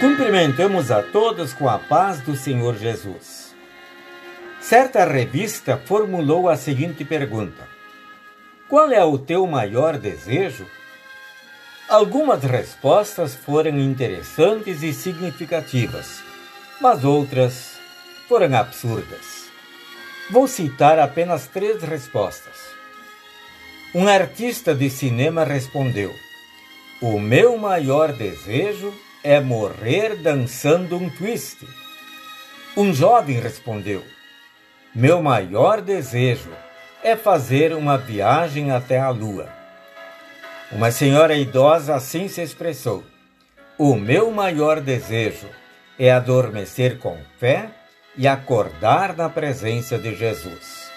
Cumprimentamos 0.00 0.90
a 0.90 1.02
todos 1.02 1.52
com 1.52 1.68
a 1.68 1.78
paz 1.78 2.22
do 2.22 2.34
Senhor 2.34 2.74
Jesus. 2.74 3.54
Certa 4.58 5.04
revista 5.04 5.76
formulou 5.76 6.48
a 6.48 6.56
seguinte 6.56 7.04
pergunta: 7.04 7.68
Qual 8.66 8.90
é 8.90 9.04
o 9.04 9.18
teu 9.18 9.46
maior 9.46 9.98
desejo? 9.98 10.66
Algumas 11.86 12.42
respostas 12.44 13.34
foram 13.34 13.78
interessantes 13.78 14.82
e 14.82 14.94
significativas, 14.94 16.22
mas 16.80 17.04
outras 17.04 17.78
foram 18.26 18.56
absurdas. 18.56 19.50
Vou 20.30 20.48
citar 20.48 20.98
apenas 20.98 21.46
três 21.46 21.82
respostas. 21.82 22.56
Um 23.94 24.08
artista 24.08 24.74
de 24.74 24.88
cinema 24.88 25.44
respondeu: 25.44 26.10
O 27.02 27.20
meu 27.20 27.58
maior 27.58 28.14
desejo 28.14 28.94
morrer 29.40 30.16
dançando 30.16 30.96
um 30.96 31.10
twist. 31.10 31.66
Um 32.76 32.94
jovem 32.94 33.38
respondeu: 33.38 34.02
Meu 34.94 35.22
maior 35.22 35.80
desejo 35.80 36.50
é 37.02 37.16
fazer 37.16 37.74
uma 37.74 37.98
viagem 37.98 38.70
até 38.70 38.98
a 38.98 39.10
lua. 39.10 39.48
Uma 40.72 40.90
senhora 40.90 41.34
idosa 41.34 41.94
assim 41.94 42.28
se 42.28 42.40
expressou: 42.40 43.04
O 43.76 43.96
meu 43.96 44.30
maior 44.30 44.80
desejo 44.80 45.48
é 45.98 46.10
adormecer 46.10 46.98
com 46.98 47.18
fé 47.38 47.70
e 48.16 48.26
acordar 48.26 49.16
na 49.16 49.28
presença 49.28 49.98
de 49.98 50.14
Jesus. 50.14 50.90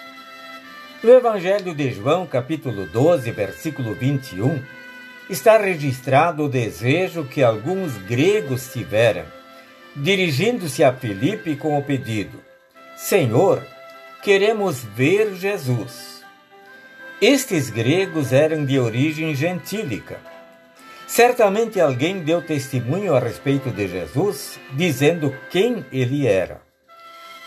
No 1.02 1.10
Evangelho 1.10 1.74
de 1.74 1.90
João, 1.92 2.26
capítulo 2.26 2.86
12, 2.86 3.30
versículo 3.30 3.94
21, 3.94 4.62
está 5.28 5.58
registrado 5.58 6.44
o 6.44 6.48
desejo 6.48 7.24
que 7.24 7.42
alguns 7.42 7.96
gregos 7.98 8.72
tiveram, 8.72 9.24
dirigindo-se 9.96 10.84
a 10.84 10.92
Filipe 10.92 11.56
com 11.56 11.78
o 11.78 11.82
pedido: 11.82 12.40
Senhor, 12.96 13.62
queremos 14.22 14.84
ver 14.84 15.34
Jesus. 15.34 16.22
Estes 17.20 17.70
gregos 17.70 18.32
eram 18.32 18.64
de 18.64 18.78
origem 18.78 19.34
gentílica. 19.34 20.18
Certamente 21.06 21.80
alguém 21.80 22.20
deu 22.20 22.42
testemunho 22.42 23.14
a 23.14 23.20
respeito 23.20 23.70
de 23.70 23.86
Jesus, 23.86 24.58
dizendo 24.72 25.34
quem 25.50 25.84
ele 25.92 26.26
era. 26.26 26.60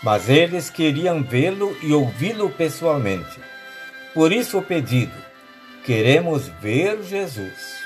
Mas 0.02 0.28
eles 0.28 0.70
queriam 0.70 1.22
vê-lo 1.22 1.76
e 1.82 1.92
ouvi-lo 1.92 2.50
pessoalmente. 2.50 3.38
Por 4.14 4.32
isso 4.32 4.58
o 4.58 4.62
pedido: 4.62 5.27
Queremos 5.88 6.48
ver 6.60 7.02
Jesus. 7.02 7.78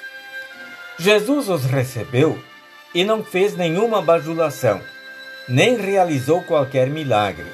Jesus 0.99 1.49
os 1.49 1.65
recebeu 1.65 2.37
e 2.93 3.05
não 3.05 3.23
fez 3.23 3.57
nenhuma 3.57 4.03
bajulação, 4.03 4.81
nem 5.49 5.77
realizou 5.77 6.43
qualquer 6.43 6.91
milagre, 6.91 7.47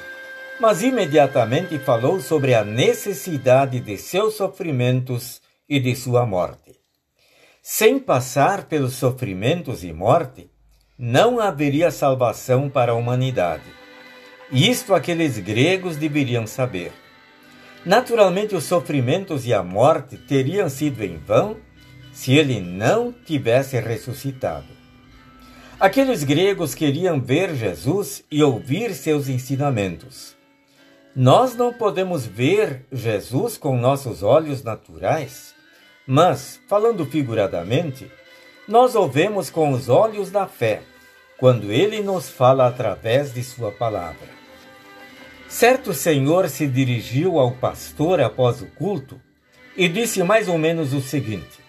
mas 0.59 0.81
imediatamente 0.81 1.77
falou 1.77 2.19
sobre 2.19 2.55
a 2.55 2.63
necessidade 2.63 3.79
de 3.79 3.95
seus 3.95 4.37
sofrimentos 4.37 5.39
e 5.69 5.79
de 5.79 5.95
sua 5.95 6.25
morte. 6.25 6.79
Sem 7.61 7.99
passar 7.99 8.63
pelos 8.63 8.95
sofrimentos 8.95 9.83
e 9.83 9.93
morte, 9.93 10.49
não 10.97 11.39
haveria 11.39 11.91
salvação 11.91 12.67
para 12.67 12.93
a 12.93 12.95
humanidade. 12.95 13.71
Isto 14.51 14.95
aqueles 14.95 15.37
gregos 15.37 15.95
deveriam 15.95 16.47
saber. 16.47 16.91
Naturalmente, 17.85 18.55
os 18.55 18.65
sofrimentos 18.65 19.45
e 19.45 19.53
a 19.53 19.63
morte 19.63 20.17
teriam 20.17 20.69
sido 20.69 21.03
em 21.03 21.17
vão 21.17 21.57
se 22.11 22.35
ele 22.35 22.59
não 22.59 23.13
tivesse 23.13 23.79
ressuscitado. 23.79 24.67
Aqueles 25.79 26.25
gregos 26.25 26.75
queriam 26.75 27.21
ver 27.21 27.55
Jesus 27.55 28.23
e 28.29 28.43
ouvir 28.43 28.93
seus 28.93 29.29
ensinamentos. 29.29 30.35
Nós 31.15 31.55
não 31.55 31.71
podemos 31.71 32.25
ver 32.25 32.85
Jesus 32.91 33.57
com 33.57 33.77
nossos 33.77 34.21
olhos 34.21 34.61
naturais, 34.61 35.55
mas, 36.05 36.59
falando 36.67 37.05
figuradamente, 37.05 38.11
nós 38.67 38.93
o 38.93 39.07
vemos 39.07 39.49
com 39.49 39.71
os 39.71 39.87
olhos 39.87 40.29
da 40.29 40.45
fé, 40.45 40.81
quando 41.37 41.71
ele 41.71 42.01
nos 42.01 42.29
fala 42.29 42.67
através 42.67 43.33
de 43.33 43.43
Sua 43.43 43.71
palavra. 43.71 44.38
Certo 45.49 45.95
senhor 45.95 46.47
se 46.47 46.67
dirigiu 46.67 47.39
ao 47.39 47.51
pastor 47.51 48.21
após 48.21 48.61
o 48.61 48.67
culto 48.67 49.19
e 49.75 49.89
disse 49.89 50.21
mais 50.21 50.47
ou 50.47 50.59
menos 50.59 50.93
o 50.93 51.01
seguinte: 51.01 51.59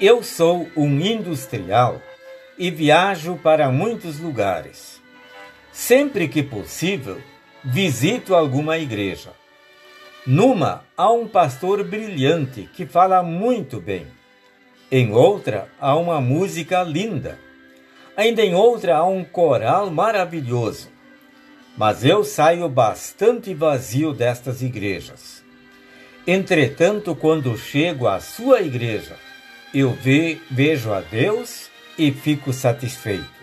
Eu 0.00 0.20
sou 0.20 0.68
um 0.76 1.00
industrial 1.00 2.02
e 2.58 2.72
viajo 2.72 3.36
para 3.36 3.70
muitos 3.70 4.18
lugares. 4.18 5.00
Sempre 5.70 6.26
que 6.26 6.42
possível, 6.42 7.22
visito 7.64 8.34
alguma 8.34 8.78
igreja. 8.78 9.30
Numa 10.26 10.82
há 10.96 11.12
um 11.12 11.28
pastor 11.28 11.84
brilhante 11.84 12.68
que 12.74 12.84
fala 12.84 13.22
muito 13.22 13.80
bem. 13.80 14.08
Em 14.90 15.12
outra 15.12 15.68
há 15.80 15.94
uma 15.94 16.20
música 16.20 16.82
linda. 16.82 17.38
Ainda 18.16 18.42
em 18.42 18.56
outra 18.56 18.96
há 18.96 19.06
um 19.06 19.22
coral 19.22 19.88
maravilhoso 19.88 20.97
mas 21.78 22.04
eu 22.04 22.24
saio 22.24 22.68
bastante 22.68 23.54
vazio 23.54 24.12
destas 24.12 24.62
igrejas. 24.62 25.44
Entretanto, 26.26 27.14
quando 27.14 27.56
chego 27.56 28.08
à 28.08 28.18
sua 28.18 28.60
igreja, 28.60 29.14
eu 29.72 29.92
ve, 29.92 30.42
vejo 30.50 30.92
a 30.92 31.00
Deus 31.00 31.70
e 31.96 32.10
fico 32.10 32.52
satisfeito. 32.52 33.38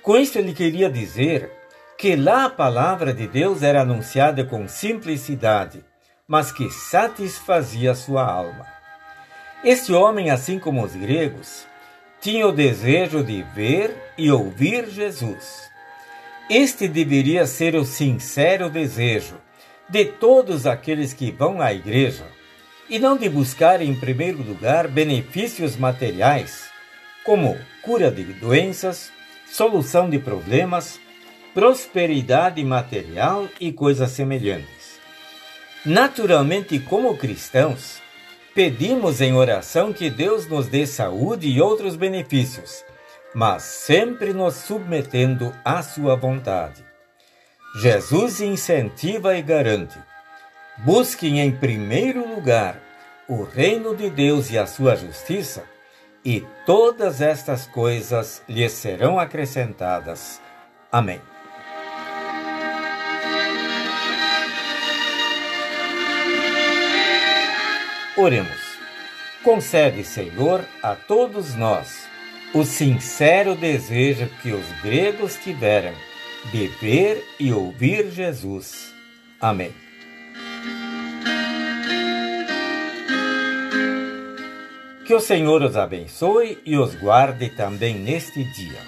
Com 0.00 0.16
isso, 0.16 0.38
ele 0.38 0.54
queria 0.54 0.88
dizer 0.88 1.50
que 1.98 2.16
lá 2.16 2.46
a 2.46 2.50
palavra 2.50 3.12
de 3.12 3.28
Deus 3.28 3.62
era 3.62 3.82
anunciada 3.82 4.42
com 4.42 4.66
simplicidade, 4.66 5.84
mas 6.26 6.50
que 6.50 6.70
satisfazia 6.70 7.94
sua 7.94 8.24
alma. 8.24 8.66
Este 9.62 9.92
homem, 9.92 10.30
assim 10.30 10.58
como 10.58 10.82
os 10.82 10.96
gregos, 10.96 11.66
tinha 12.22 12.46
o 12.46 12.52
desejo 12.52 13.22
de 13.22 13.42
ver 13.54 13.94
e 14.16 14.30
ouvir 14.30 14.88
Jesus. 14.88 15.73
Este 16.48 16.86
deveria 16.86 17.46
ser 17.46 17.74
o 17.74 17.86
sincero 17.86 18.68
desejo 18.68 19.36
de 19.88 20.04
todos 20.04 20.66
aqueles 20.66 21.14
que 21.14 21.30
vão 21.30 21.58
à 21.60 21.72
igreja 21.72 22.26
e 22.88 22.98
não 22.98 23.16
de 23.16 23.30
buscar 23.30 23.80
em 23.80 23.94
primeiro 23.94 24.42
lugar 24.42 24.86
benefícios 24.86 25.74
materiais, 25.74 26.64
como 27.24 27.58
cura 27.80 28.10
de 28.10 28.24
doenças, 28.24 29.10
solução 29.50 30.10
de 30.10 30.18
problemas, 30.18 31.00
prosperidade 31.54 32.62
material 32.62 33.48
e 33.58 33.72
coisas 33.72 34.10
semelhantes. 34.10 35.00
Naturalmente, 35.82 36.78
como 36.78 37.16
cristãos, 37.16 38.02
pedimos 38.54 39.22
em 39.22 39.34
oração 39.34 39.94
que 39.94 40.10
Deus 40.10 40.46
nos 40.46 40.66
dê 40.66 40.86
saúde 40.86 41.48
e 41.48 41.58
outros 41.58 41.96
benefícios 41.96 42.84
mas 43.34 43.64
sempre 43.64 44.32
nos 44.32 44.54
submetendo 44.54 45.52
à 45.64 45.82
sua 45.82 46.14
vontade. 46.14 46.84
Jesus 47.76 48.40
incentiva 48.40 49.36
e 49.36 49.42
garante: 49.42 49.98
busquem 50.78 51.40
em 51.40 51.50
primeiro 51.50 52.26
lugar 52.26 52.80
o 53.28 53.42
reino 53.42 53.96
de 53.96 54.08
Deus 54.08 54.50
e 54.50 54.58
a 54.58 54.66
sua 54.66 54.94
justiça, 54.94 55.64
e 56.24 56.46
todas 56.64 57.20
estas 57.20 57.66
coisas 57.66 58.42
lhes 58.48 58.72
serão 58.72 59.18
acrescentadas. 59.18 60.40
Amém. 60.92 61.20
Oremos. 68.16 68.74
Concede, 69.42 70.04
Senhor, 70.04 70.64
a 70.80 70.94
todos 70.94 71.54
nós 71.56 72.13
o 72.54 72.64
sincero 72.64 73.56
desejo 73.56 74.28
que 74.40 74.52
os 74.52 74.64
gregos 74.80 75.36
tiveram 75.36 75.92
de 76.52 76.68
ver 76.68 77.26
e 77.40 77.52
ouvir 77.52 78.12
Jesus. 78.12 78.94
Amém. 79.40 79.72
Que 85.04 85.12
o 85.12 85.20
Senhor 85.20 85.62
os 85.62 85.76
abençoe 85.76 86.58
e 86.64 86.78
os 86.78 86.94
guarde 86.94 87.50
também 87.50 87.96
neste 87.96 88.44
dia. 88.44 88.80